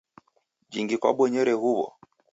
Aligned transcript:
Jhingi 0.71 0.95
kwabonyere 1.01 1.53
huw'o? 1.61 1.87